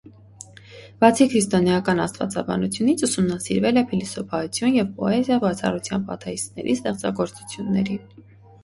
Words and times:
Բացի 1.03 1.27
քրիստոնեական 1.33 2.01
աստվածաբանությունից, 2.05 3.03
ուսումնասիրվել 3.09 3.81
է 3.83 3.85
փիլիսոփայություն 3.93 4.75
և 4.81 4.91
պոեզիա, 4.99 5.39
բացառությամբ 5.47 6.13
«աթեիստների» 6.19 6.79
ստեղծագործությունների։ 6.81 8.03